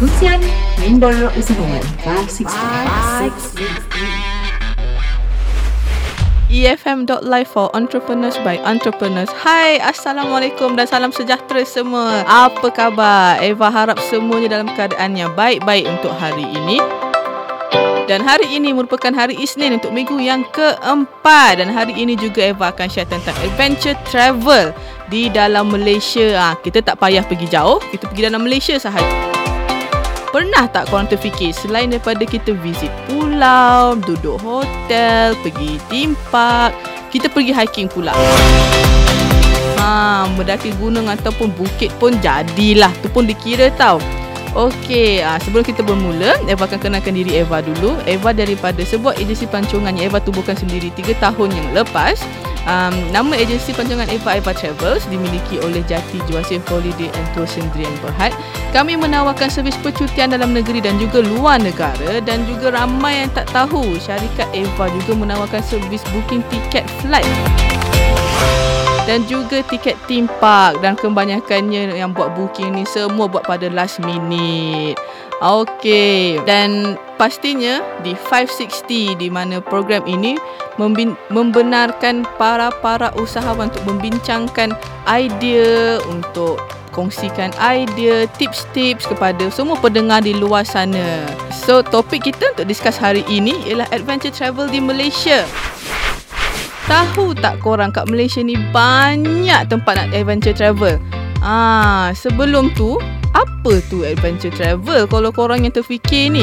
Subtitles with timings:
[0.00, 0.40] Perkongsian
[0.80, 2.48] Member Usahawan 560
[6.48, 9.28] EFM.live for entrepreneurs by entrepreneurs.
[9.44, 12.24] Hai, Assalamualaikum dan salam sejahtera semua.
[12.24, 13.44] Apa khabar?
[13.44, 16.80] Eva harap semuanya dalam keadaan yang baik-baik untuk hari ini.
[18.08, 21.60] Dan hari ini merupakan hari Isnin untuk minggu yang keempat.
[21.60, 24.72] Dan hari ini juga Eva akan share tentang adventure travel
[25.12, 26.40] di dalam Malaysia.
[26.40, 29.29] Ha, kita tak payah pergi jauh, kita pergi dalam Malaysia sahaja.
[30.30, 36.70] Pernah tak korang terfikir selain daripada kita visit pulau, duduk hotel, pergi theme park,
[37.10, 38.14] kita pergi hiking pula.
[39.82, 42.94] Ha, mendaki gunung ataupun bukit pun jadilah.
[43.02, 43.98] Tu pun dikira tau.
[44.50, 47.94] Okey, uh, sebelum kita bermula, Eva akan kenalkan diri Eva dulu.
[48.02, 52.18] Eva daripada sebuah agensi pancongan yang Eva tubuhkan sendiri 3 tahun yang lepas.
[52.66, 57.94] Um, nama agensi pancongan Eva Eva Travels dimiliki oleh Jati Juasim Holiday and Tour Sendirian
[58.02, 58.34] Berhad.
[58.74, 63.46] Kami menawarkan servis percutian dalam negeri dan juga luar negara dan juga ramai yang tak
[63.54, 67.26] tahu syarikat Eva juga menawarkan servis booking tiket flight
[69.08, 74.00] dan juga tiket theme park dan kebanyakannya yang buat booking ni semua buat pada last
[74.02, 74.98] minute.
[75.40, 80.36] Okey, dan pastinya di 560 di mana program ini
[81.32, 84.76] membenarkan para-para usahawan untuk membincangkan
[85.08, 86.60] idea untuk
[86.92, 91.24] kongsikan idea, tips-tips kepada semua pendengar di luar sana.
[91.54, 95.46] So, topik kita untuk discuss hari ini ialah adventure travel di Malaysia.
[96.90, 100.98] Tahu tak korang kat Malaysia ni banyak tempat nak adventure travel.
[101.38, 102.98] Ah, sebelum tu,
[103.30, 106.42] apa tu adventure travel kalau korang yang terfikir ni?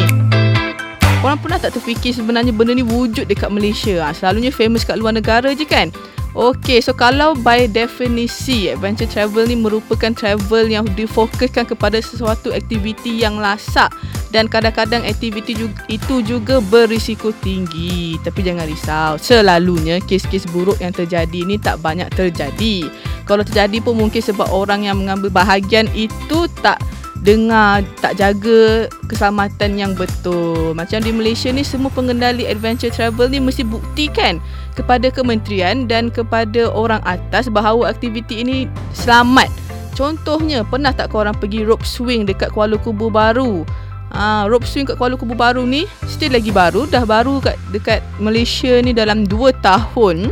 [1.19, 3.99] Korang pernah tak terfikir sebenarnya benda ni wujud dekat Malaysia?
[3.99, 5.91] Ah, selalunya famous kat luar negara je kan?
[6.35, 13.23] Okey, so kalau by definisi adventure travel ni merupakan travel yang difokuskan kepada sesuatu aktiviti
[13.23, 13.89] yang lasak
[14.29, 15.55] dan kadang-kadang aktiviti
[15.87, 18.19] itu juga berisiko tinggi.
[18.21, 22.91] Tapi jangan risau, selalunya kes-kes buruk yang terjadi ni tak banyak terjadi.
[23.23, 26.79] Kalau terjadi pun mungkin sebab orang yang mengambil bahagian itu tak
[27.25, 30.73] dengar tak jaga keselamatan yang betul.
[30.77, 34.37] Macam di Malaysia ni semua pengendali adventure travel ni mesti buktikan
[34.77, 39.49] kepada kementerian dan kepada orang atas bahawa aktiviti ini selamat.
[39.97, 43.65] Contohnya, pernah tak korang pergi rope swing dekat Kuala Kubu Baru?
[44.13, 48.05] Ha, rope swing kat Kuala Kubu Baru ni still lagi baru, dah baru kat dekat
[48.21, 50.29] Malaysia ni dalam 2 tahun.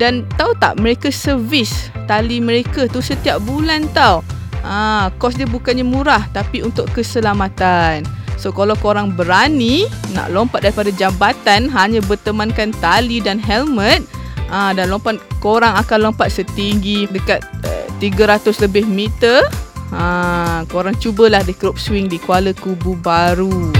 [0.00, 4.24] Dan tahu tak mereka servis tali mereka tu setiap bulan tau.
[4.60, 8.04] Ha, kos dia bukannya murah tapi untuk keselamatan.
[8.40, 9.84] So kalau korang berani
[10.16, 14.00] nak lompat daripada jambatan hanya bertemankan tali dan helmet
[14.48, 19.44] uh, dan lompat korang akan lompat setinggi dekat uh, eh, 300 lebih meter.
[19.90, 23.74] Ha, korang cubalah di crop swing di Kuala Kubu Baru.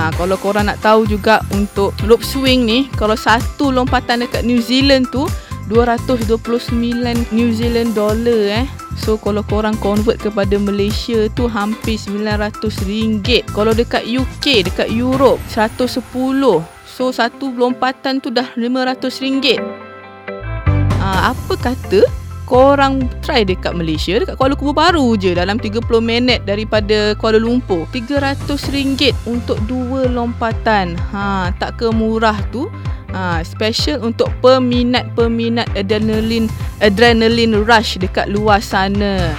[0.00, 4.64] Ha, kalau korang nak tahu juga untuk rope swing ni, kalau satu lompatan dekat New
[4.64, 5.28] Zealand tu
[5.68, 6.72] 229
[7.36, 8.66] New Zealand dollar eh.
[9.00, 13.48] So kalau korang convert kepada Malaysia tu hampir 900 ringgit.
[13.56, 16.04] Kalau dekat UK, dekat Europe 110.
[16.84, 19.60] So satu lompatan tu dah 500 ringgit.
[21.00, 22.04] Ha, apa kata
[22.50, 27.86] korang try dekat Malaysia dekat Kuala Lumpur baru je dalam 30 minit daripada Kuala Lumpur
[27.94, 32.66] 300 ringgit untuk dua lompatan ha tak ke murah tu
[33.10, 36.46] Ha, special untuk peminat-peminat adrenaline
[36.78, 39.34] adrenaline rush dekat luar sana.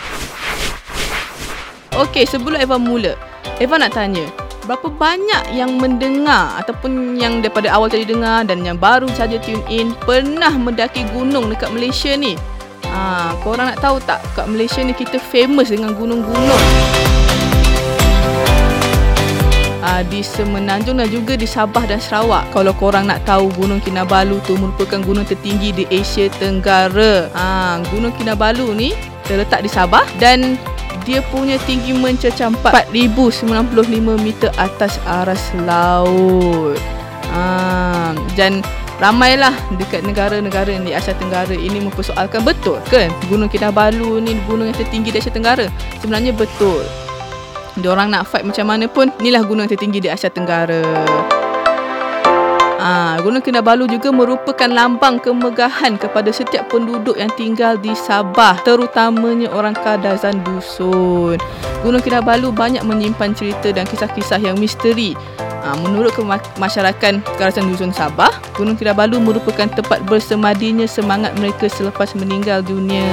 [1.96, 3.16] Okey, sebelum Eva mula,
[3.60, 4.28] Eva nak tanya,
[4.68, 9.64] berapa banyak yang mendengar ataupun yang daripada awal tadi dengar dan yang baru saja tune
[9.68, 12.40] in pernah mendaki gunung dekat Malaysia ni?
[12.92, 16.64] Ha, korang nak tahu tak kat Malaysia ni kita famous dengan gunung-gunung
[19.92, 22.48] uh, di Semenanjung dan juga di Sabah dan Sarawak.
[22.56, 27.28] Kalau korang nak tahu Gunung Kinabalu tu merupakan gunung tertinggi di Asia Tenggara.
[27.36, 28.90] Uh, gunung Kinabalu ni
[29.28, 30.56] terletak di Sabah dan
[31.04, 33.76] dia punya tinggi mencecah 4095
[34.22, 36.80] meter atas aras laut.
[37.32, 38.60] Uh, dan
[39.00, 44.78] ramailah dekat negara-negara di Asia Tenggara ini mempersoalkan betul ke Gunung Kinabalu ni gunung yang
[44.78, 45.68] tertinggi di Asia Tenggara?
[46.00, 46.86] Sebenarnya betul.
[47.80, 50.84] Diorang nak fight macam mana pun Inilah gunung tertinggi di Asia Tenggara
[52.82, 59.54] Ah, Gunung Kinabalu juga merupakan lambang kemegahan kepada setiap penduduk yang tinggal di Sabah, terutamanya
[59.54, 61.38] orang Kadazan Dusun.
[61.86, 65.14] Gunung Kinabalu banyak menyimpan cerita dan kisah-kisah yang misteri.
[65.62, 66.10] Ah, menurut
[66.58, 73.06] masyarakat Kadazan Dusun Sabah, Gunung Kinabalu merupakan tempat bersemadinya semangat mereka selepas meninggal dunia.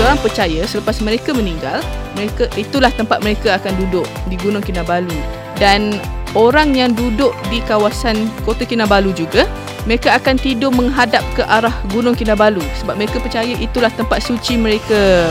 [0.00, 1.84] Diorang percaya selepas mereka meninggal,
[2.16, 5.12] mereka itulah tempat mereka akan duduk di Gunung Kinabalu.
[5.60, 6.00] Dan
[6.32, 8.16] orang yang duduk di kawasan
[8.48, 9.44] Kota Kinabalu juga,
[9.84, 15.28] mereka akan tidur menghadap ke arah Gunung Kinabalu sebab mereka percaya itulah tempat suci mereka.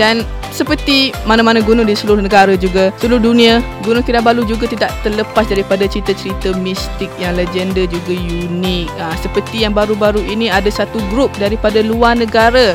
[0.00, 5.44] Dan seperti mana-mana gunung di seluruh negara juga seluruh dunia Gunung Kinabalu juga tidak terlepas
[5.44, 8.88] daripada cerita-cerita mistik yang legenda juga unik.
[8.96, 12.72] Ha, seperti yang baru-baru ini ada satu grup daripada luar negara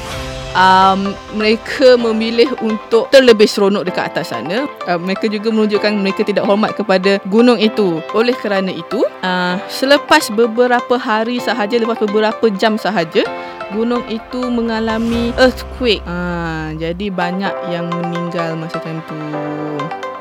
[0.55, 4.65] um, mereka memilih untuk terlebih seronok dekat atas sana.
[4.87, 7.99] Uh, mereka juga menunjukkan mereka tidak hormat kepada gunung itu.
[8.15, 13.27] Oleh kerana itu uh, selepas beberapa hari sahaja lepas beberapa jam sahaja
[13.73, 16.03] gunung itu mengalami earthquake.
[16.05, 19.17] Ha, jadi banyak yang meninggal masa time tu.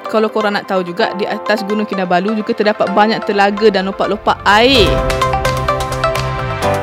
[0.08, 4.38] Kalau korang nak tahu juga, di atas Gunung Kinabalu juga terdapat banyak telaga dan lopak-lopak
[4.46, 4.87] air.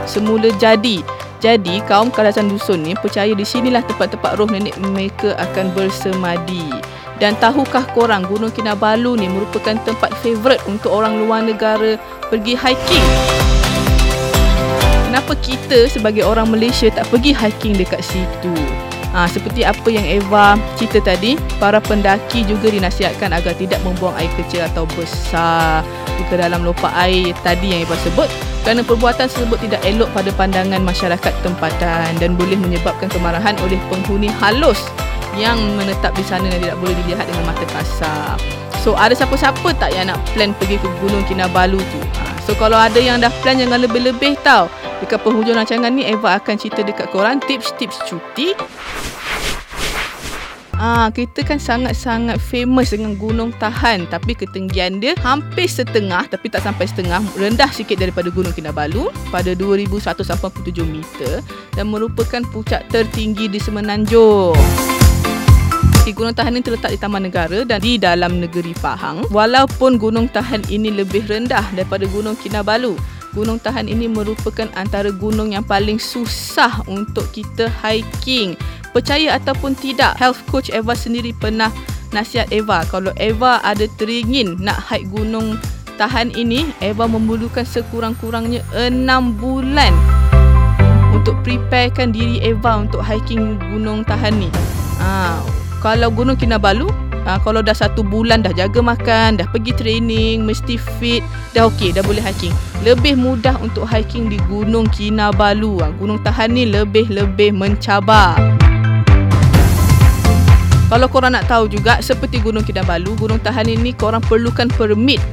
[0.04, 1.00] Semula jadi.
[1.42, 6.70] Jadi, kaum kalasan dusun ni percaya di sinilah tempat-tempat roh nenek mereka akan bersemadi.
[7.18, 11.96] Dan tahukah korang Gunung Kinabalu ni merupakan tempat favourite untuk orang luar negara
[12.28, 13.08] pergi hiking?
[15.12, 18.56] Kenapa kita sebagai orang Malaysia tak pergi hiking dekat situ?
[19.12, 24.32] Ha, seperti apa yang Eva cerita tadi, para pendaki juga dinasihatkan agar tidak membuang air
[24.40, 25.84] kecil atau besar
[26.32, 28.32] ke dalam lopak air tadi yang Eva sebut
[28.64, 34.32] kerana perbuatan tersebut tidak elok pada pandangan masyarakat tempatan dan boleh menyebabkan kemarahan oleh penghuni
[34.40, 34.80] halus
[35.36, 38.40] yang menetap di sana dan tidak boleh dilihat dengan mata kasar.
[38.82, 42.00] So ada siapa-siapa tak yang nak plan pergi ke Gunung Kinabalu tu?
[42.22, 44.72] Ha, so kalau ada yang dah plan jangan lebih-lebih tau.
[45.02, 48.54] Dekat penghujung rancangan ni Eva akan cerita dekat korang tips-tips cuti.
[50.82, 56.66] Ah, kita kan sangat-sangat famous dengan Gunung Tahan tapi ketinggian dia hampir setengah tapi tak
[56.66, 61.46] sampai setengah rendah sikit daripada Gunung Kinabalu pada 2187 meter
[61.78, 64.58] dan merupakan puncak tertinggi di Semenanjung.
[66.12, 69.26] Gunung Tahan ini terletak di Taman Negara dan di dalam negeri Pahang.
[69.34, 72.94] Walaupun Gunung Tahan ini lebih rendah daripada Gunung Kinabalu,
[73.32, 78.60] Gunung Tahan ini merupakan antara gunung yang paling susah untuk kita hiking.
[78.92, 81.72] Percaya ataupun tidak, health coach Eva sendiri pernah
[82.12, 85.56] nasihat Eva kalau Eva ada teringin nak hike Gunung
[85.96, 89.06] Tahan ini, Eva memerlukan sekurang-kurangnya 6
[89.40, 89.94] bulan
[91.16, 94.50] untuk preparekan diri Eva untuk hiking Gunung Tahan ni.
[94.98, 95.40] Ha,
[95.80, 96.90] kalau Gunung Kinabalu,
[97.26, 101.22] ha, kalau dah satu bulan dah jaga makan, dah pergi training, mesti fit,
[101.54, 102.54] dah okey, dah boleh hiking.
[102.82, 105.86] Lebih mudah untuk hiking di Gunung Kinabalu.
[105.86, 108.38] Ha, Gunung Tahan ni lebih-lebih mencabar.
[110.92, 115.24] Kalau korang nak tahu juga seperti Gunung Kinabalu, Gunung Tahan ini korang perlukan permit.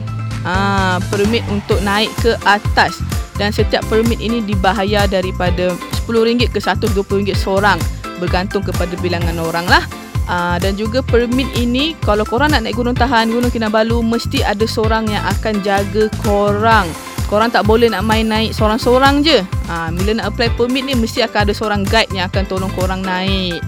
[0.46, 3.02] Ha, permit untuk naik ke atas.
[3.38, 5.74] Dan setiap permit ini dibayar daripada
[6.06, 7.78] RM10 ke RM120 seorang.
[8.18, 9.82] Bergantung kepada bilangan orang lah.
[10.28, 14.68] Uh, dan juga permit ini kalau korang nak naik Gunung Tahan, Gunung Kinabalu mesti ada
[14.68, 16.84] seorang yang akan jaga korang.
[17.32, 19.40] Korang tak boleh nak main naik seorang-seorang je.
[19.72, 23.00] Uh, bila nak apply permit ni mesti akan ada seorang guide yang akan tolong korang
[23.00, 23.60] naik.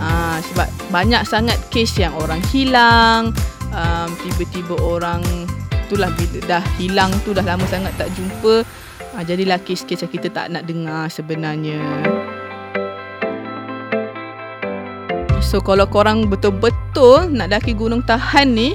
[0.00, 3.32] Uh, sebab banyak sangat case yang orang hilang,
[3.76, 5.20] um, tiba-tiba orang
[5.88, 6.08] itulah
[6.48, 8.64] dah hilang tu dah lama sangat tak jumpa.
[9.16, 11.80] Uh, jadilah case-case yang kita tak nak dengar sebenarnya.
[15.46, 18.74] So kalau korang betul-betul nak daki Gunung Tahan ni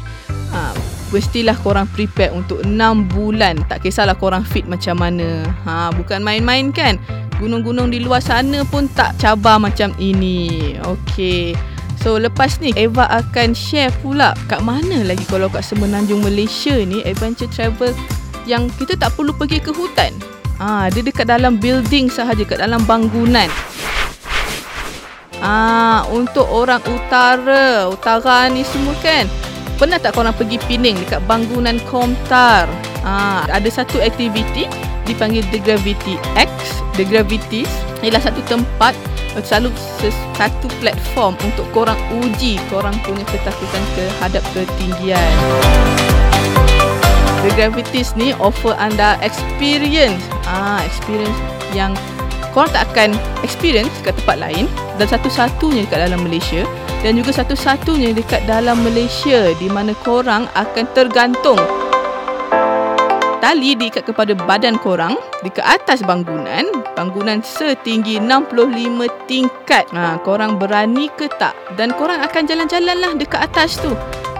[0.55, 0.71] ha,
[1.11, 2.71] Mestilah korang prepare untuk 6
[3.11, 3.59] bulan.
[3.67, 5.43] Tak kisahlah korang fit macam mana.
[5.67, 6.95] Ha, Bukan main-main kan?
[7.43, 10.79] Gunung-gunung di luar sana pun tak cabar macam ini.
[10.79, 11.51] Okay
[11.99, 17.05] So lepas ni Eva akan share pula Kat mana lagi kalau kat Semenanjung Malaysia ni
[17.05, 17.93] Adventure travel
[18.49, 20.09] Yang kita tak perlu pergi ke hutan.
[20.61, 23.49] Ah, dia dekat dalam building sahaja, kat dalam bangunan.
[25.41, 29.25] Ah, untuk orang utara, utara ni semua kan.
[29.81, 32.69] Pernah tak korang pergi Pening dekat bangunan Komtar?
[33.01, 34.69] Ah, ada satu aktiviti
[35.09, 36.53] dipanggil The Gravity X.
[36.93, 37.69] The Gravities
[38.05, 38.93] ialah satu tempat
[39.41, 39.73] selalu
[40.37, 45.33] satu platform untuk korang uji korang punya ketakutan terhadap ketinggian.
[47.41, 50.21] The Gravities ni offer anda experience.
[50.45, 51.33] Ah, experience
[51.73, 51.97] yang
[52.51, 54.65] korang tak akan experience kat tempat lain
[54.99, 56.61] dan satu-satunya dekat dalam Malaysia
[57.01, 61.59] dan juga satu-satunya dekat dalam Malaysia di mana korang akan tergantung.
[63.41, 69.89] Tali diikat kepada badan korang ke atas bangunan bangunan setinggi 65 tingkat.
[69.89, 71.57] Ha, korang berani ke tak?
[71.73, 73.89] Dan korang akan jalan-jalan lah dekat atas tu.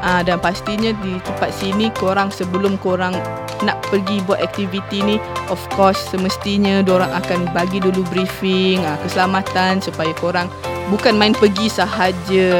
[0.06, 3.18] Ha, dan pastinya di tempat sini korang sebelum korang
[3.62, 5.16] nak pergi buat aktiviti ni
[5.50, 10.50] of course semestinya orang akan bagi dulu briefing uh, keselamatan supaya korang
[10.90, 12.52] bukan main pergi sahaja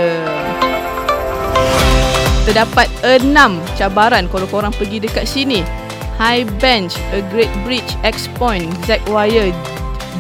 [2.46, 5.62] terdapat enam cabaran kalau korang pergi dekat sini
[6.22, 9.50] High Bench, A Great Bridge, X Point, Zack Wire,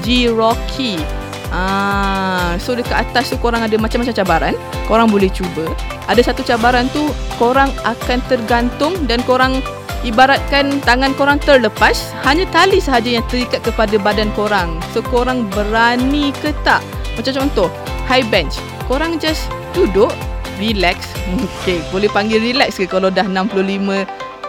[0.01, 0.97] G Rocky,
[1.51, 4.55] Ah, so dekat atas tu korang ada macam-macam cabaran.
[4.87, 5.67] Korang boleh cuba.
[6.07, 9.59] Ada satu cabaran tu korang akan tergantung dan korang
[10.01, 14.77] ibaratkan tangan korang terlepas, hanya tali sahaja yang terikat kepada badan korang.
[14.93, 16.81] So korang berani ke tak?
[17.17, 17.69] Macam contoh,
[18.09, 18.57] high bench.
[18.89, 20.11] Korang just duduk,
[20.57, 21.05] relax.
[21.61, 23.63] Okay, boleh panggil relax ke kalau dah 65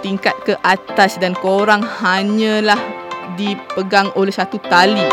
[0.03, 2.81] tingkat ke atas dan korang hanyalah
[3.39, 5.07] dipegang oleh satu tali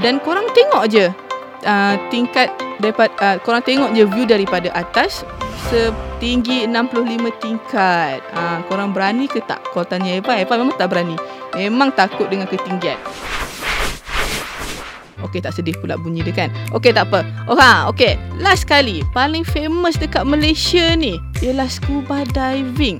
[0.00, 1.06] dan korang tengok je
[1.68, 2.48] uh, tingkat
[2.80, 5.26] daripada uh, korang tengok je view daripada atas
[5.70, 8.18] setinggi 65 tingkat.
[8.32, 9.62] Uh, korang berani ke tak?
[9.70, 11.14] Kau tanya Eva, Eva memang tak berani.
[11.54, 12.98] Memang takut dengan ketinggian.
[15.22, 16.50] Okey tak sedih pula bunyi dia kan.
[16.74, 17.22] Okey tak apa.
[17.46, 18.18] Oh ha, okey.
[18.42, 22.98] Last kali paling famous dekat Malaysia ni ialah scuba diving.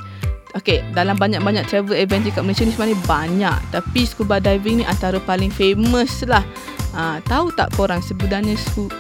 [0.53, 3.59] Okay, dalam banyak-banyak travel adventure kat Malaysia ni sebenarnya banyak.
[3.73, 6.45] Tapi scuba diving ni antara paling famous lah.
[6.93, 8.53] Ha, tahu tak korang sebenarnya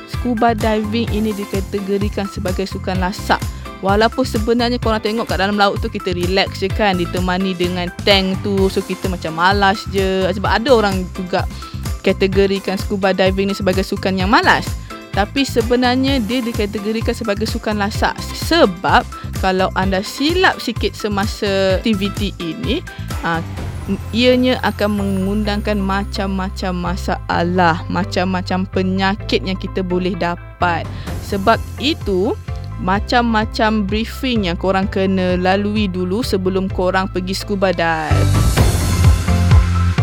[0.09, 3.41] scuba diving ini dikategorikan sebagai sukan lasak.
[3.83, 8.39] Walaupun sebenarnya korang tengok kat dalam laut tu kita relax je kan ditemani dengan tank
[8.47, 11.43] tu so kita macam malas je sebab ada orang juga
[12.07, 14.65] kategorikan scuba diving ni sebagai sukan yang malas.
[15.13, 19.05] Tapi sebenarnya dia dikategorikan sebagai sukan lasak sebab
[19.45, 22.81] kalau anda silap sikit semasa aktiviti ini,
[23.27, 23.43] uh,
[24.15, 30.87] ianya akan mengundangkan macam-macam masalah, macam-macam penyakit yang kita boleh dapat.
[31.27, 32.39] Sebab itu,
[32.83, 38.31] macam-macam briefing yang korang kena lalui dulu sebelum korang pergi scuba dive.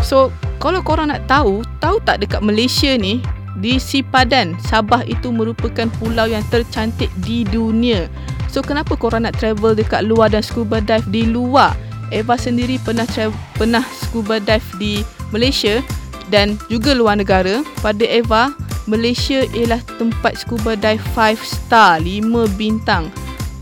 [0.00, 3.20] So, kalau korang nak tahu, tahu tak dekat Malaysia ni,
[3.60, 8.08] di Sipadan, Sabah itu merupakan pulau yang tercantik di dunia.
[8.48, 11.76] So, kenapa korang nak travel dekat luar dan scuba dive di luar?
[12.10, 14.94] Eva sendiri pernah travel, pernah scuba dive di
[15.30, 15.82] Malaysia
[16.30, 17.62] dan juga luar negara.
[17.82, 18.54] Pada Eva,
[18.90, 23.10] Malaysia ialah tempat scuba dive 5 star, 5 bintang.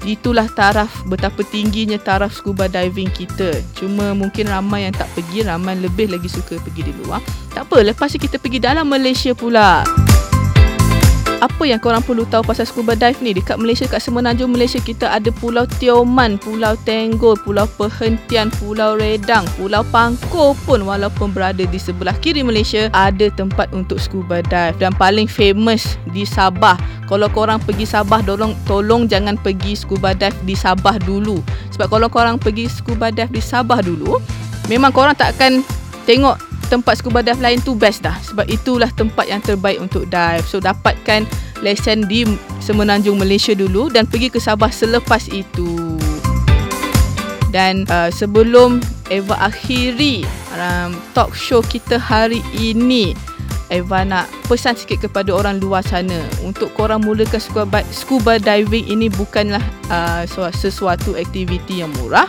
[0.07, 3.61] Itulah taraf betapa tingginya taraf scuba diving kita.
[3.77, 7.21] Cuma mungkin ramai yang tak pergi, ramai lebih lagi suka pergi di luar.
[7.53, 9.85] Tak apa, lepas kita pergi dalam Malaysia pula
[11.39, 15.07] apa yang korang perlu tahu pasal scuba dive ni dekat Malaysia kat semenanjung Malaysia kita
[15.07, 21.79] ada Pulau Tioman, Pulau Tenggol, Pulau Perhentian, Pulau Redang, Pulau Pangkor pun walaupun berada di
[21.79, 26.75] sebelah kiri Malaysia ada tempat untuk scuba dive dan paling famous di Sabah.
[27.07, 31.39] Kalau korang pergi Sabah tolong tolong jangan pergi scuba dive di Sabah dulu.
[31.71, 34.19] Sebab kalau korang pergi scuba dive di Sabah dulu
[34.67, 35.63] memang korang tak akan
[36.03, 38.15] tengok tempat scuba dive lain tu best dah.
[38.29, 40.45] Sebab itulah tempat yang terbaik untuk dive.
[40.45, 41.25] So dapatkan
[41.65, 42.29] lesen di
[42.63, 45.99] semenanjung Malaysia dulu dan pergi ke Sabah selepas itu.
[47.49, 50.21] Dan uh, sebelum Eva akhiri
[50.53, 53.17] um, talk show kita hari ini
[53.69, 56.25] Eva nak pesan sikit kepada orang luar sana.
[56.45, 59.61] Untuk korang mulakan scuba, scuba diving ini bukanlah
[59.93, 62.29] uh, sesuatu aktiviti yang murah.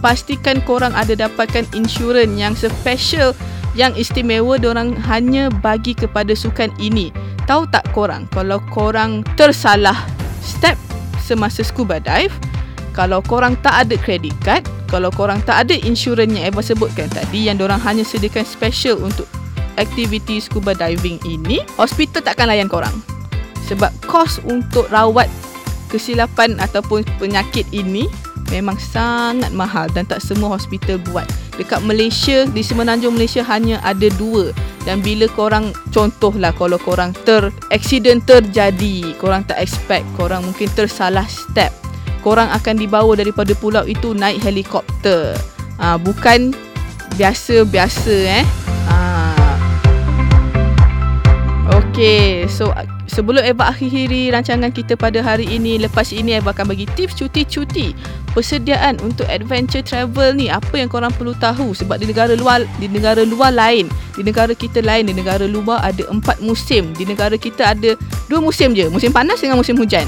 [0.00, 3.36] Pastikan korang ada dapatkan insurans yang special
[3.78, 7.14] yang istimewa orang hanya bagi kepada sukan ini.
[7.46, 9.94] Tahu tak korang kalau korang tersalah
[10.42, 10.74] step
[11.22, 12.34] semasa scuba dive,
[12.90, 17.46] kalau korang tak ada credit card, kalau korang tak ada insurans yang Eva sebutkan tadi
[17.46, 19.30] yang orang hanya sediakan special untuk
[19.78, 22.98] aktiviti scuba diving ini, hospital takkan layan korang.
[23.70, 25.30] Sebab kos untuk rawat
[25.86, 28.10] kesilapan ataupun penyakit ini
[28.48, 31.24] memang sangat mahal dan tak semua hospital buat.
[31.56, 34.54] Dekat Malaysia, di semenanjung Malaysia hanya ada dua.
[34.86, 41.26] Dan bila korang, contohlah kalau korang ter, accident terjadi, korang tak expect, korang mungkin tersalah
[41.28, 41.74] step.
[42.24, 45.36] Korang akan dibawa daripada pulau itu naik helikopter.
[45.78, 46.56] Ha, bukan
[47.14, 48.46] biasa-biasa eh.
[48.90, 48.96] Ha.
[51.68, 52.72] Okay, so
[53.08, 57.96] sebelum Eva akhiri rancangan kita pada hari ini lepas ini Eva akan bagi tips cuti-cuti
[58.36, 60.46] persediaan untuk adventure travel ni.
[60.52, 61.72] Apa yang korang perlu tahu?
[61.74, 65.82] Sebab di negara luar di negara luar lain di negara kita lain di negara luar
[65.82, 66.92] ada empat musim.
[66.94, 67.96] Di negara kita ada
[68.30, 70.06] dua musim je musim panas dengan musim hujan.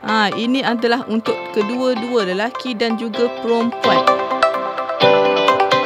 [0.00, 4.02] Ha, ini adalah untuk kedua-dua lelaki dan juga perempuan.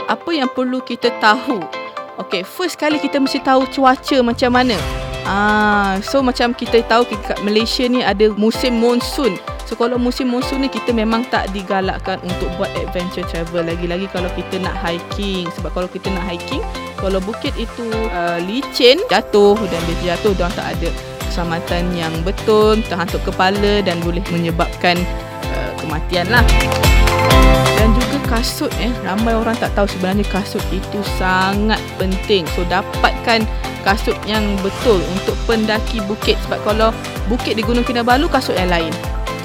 [0.09, 1.84] Apa yang perlu kita tahu
[2.15, 4.79] Okay, first kali kita mesti tahu cuaca macam mana.
[5.27, 10.61] Ah, so macam kita tahu kat Malaysia ni ada musim monsun So kalau musim monsun
[10.61, 15.73] ni kita memang tak digalakkan untuk buat adventure travel lagi-lagi kalau kita nak hiking sebab
[15.73, 16.61] kalau kita nak hiking
[17.01, 20.89] kalau bukit itu uh, licin jatuh dan dia jatuh dan tak ada
[21.25, 25.01] keselamatan yang betul terhantuk kepala dan boleh menyebabkan
[25.79, 26.45] kematian lah.
[27.79, 28.91] Dan juga kasut eh.
[29.05, 32.49] Ramai orang tak tahu sebenarnya kasut itu sangat penting.
[32.57, 33.45] So dapatkan
[33.85, 36.41] kasut yang betul untuk pendaki bukit.
[36.49, 36.91] Sebab kalau
[37.29, 38.93] bukit di Gunung Kinabalu kasut yang lain.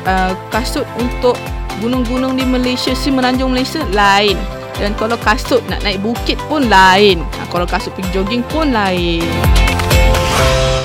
[0.08, 1.36] Uh, kasut untuk
[1.84, 4.40] gunung-gunung di Malaysia si Semenanjung Malaysia lain.
[4.80, 7.20] Dan kalau kasut nak naik bukit pun lain.
[7.20, 9.28] Ha, kalau kasut pergi jogging pun lain.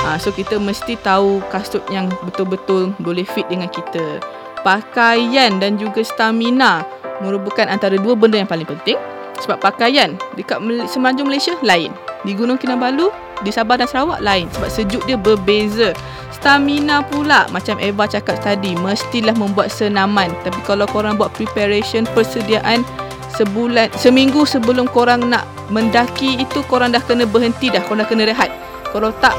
[0.02, 4.18] Ha, so kita mesti tahu kasut yang betul-betul boleh fit dengan kita
[4.64, 6.82] pakaian dan juga stamina
[7.22, 8.98] merupakan antara dua benda yang paling penting.
[9.34, 11.92] Sebab pakaian dekat Semenanjung Malaysia lain.
[12.24, 13.12] Di Gunung Kinabalu
[13.44, 14.48] di Sabah dan Sarawak lain.
[14.56, 15.92] Sebab sejuk dia berbeza.
[16.32, 20.32] Stamina pula macam Eva cakap tadi mestilah membuat senaman.
[20.42, 22.86] Tapi kalau korang buat preparation persediaan
[23.34, 27.82] sebulan seminggu sebelum korang nak mendaki itu korang dah kena berhenti dah.
[27.84, 28.48] Korang dah kena rehat.
[28.94, 29.34] Kalau tak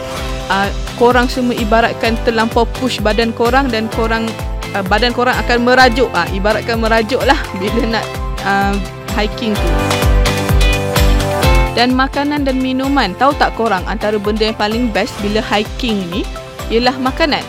[0.52, 0.68] uh,
[1.00, 4.28] korang semua ibaratkan terlampau push badan korang dan korang
[4.76, 8.06] uh, badan korang akan merajuk uh, ibaratkan merajuk lah bila nak
[8.44, 8.76] uh,
[9.16, 9.70] hiking tu
[11.76, 16.24] dan makanan dan minuman tahu tak korang antara benda yang paling best bila hiking ni
[16.72, 17.44] ialah makanan.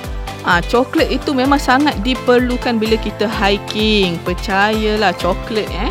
[0.47, 4.15] Ah, ha, coklat itu memang sangat diperlukan bila kita hiking.
[4.23, 5.91] Percayalah coklat eh.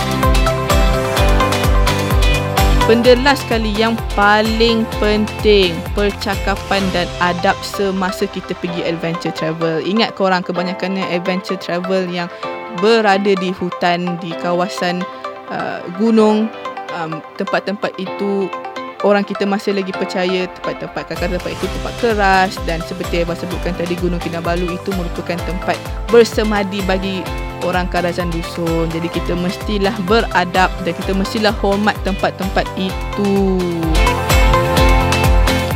[2.86, 9.82] Benda last sekali yang paling penting Percakapan dan adab semasa kita pergi adventure travel.
[9.82, 12.30] Ingat korang kebanyakannya adventure travel yang
[12.78, 15.02] berada di hutan Di kawasan
[15.50, 16.46] uh, gunung.
[16.94, 18.54] Um, Tempat-tempat itu
[19.02, 23.74] orang kita masih lagi percaya tempat-tempat kakak tempat itu tempat keras dan seperti yang sebutkan
[23.78, 25.78] tadi Gunung Kinabalu itu merupakan tempat
[26.10, 27.22] bersemadi bagi
[27.66, 28.88] orang kerajaan dusun.
[28.94, 33.60] Jadi kita mestilah beradab dan kita mestilah hormat tempat-tempat itu.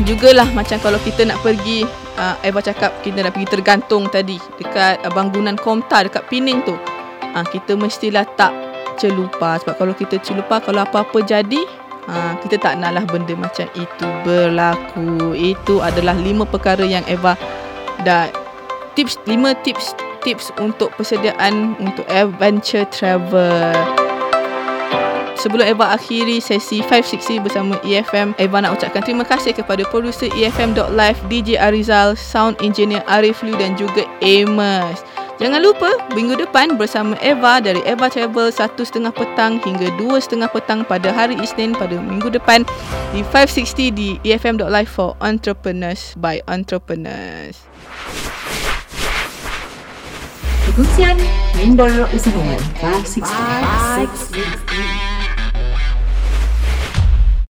[0.07, 1.83] Jugalah macam kalau kita nak pergi
[2.15, 6.77] uh, Eva cakap kita nak pergi tergantung tadi dekat uh, bangunan Komta dekat Pining tu.
[7.35, 8.55] Uh, kita mestilah tak
[8.99, 11.63] celupa sebab kalau kita celupa kalau apa-apa jadi
[12.11, 17.39] ha, kita tak naklah benda macam itu berlaku itu adalah lima perkara yang Eva
[18.03, 18.27] dah
[18.99, 23.75] tips lima tips tips untuk persediaan untuk adventure travel
[25.39, 31.15] Sebelum Eva akhiri sesi 560 bersama EFM, Eva nak ucapkan terima kasih kepada producer EFM.live,
[31.31, 34.99] DJ Arizal, sound engineer Arif Liu dan juga Amos.
[35.39, 41.07] Jangan lupa minggu depan bersama Eva dari Eva Travel 1.30 petang hingga 2.30 petang pada
[41.15, 42.67] hari Isnin pada minggu depan
[43.15, 47.63] di 560 di EFM.live for entrepreneurs by entrepreneurs.
[50.79, 51.19] Kekongsian
[51.59, 53.27] Member Usahawan 560.
[53.27, 55.08] 560.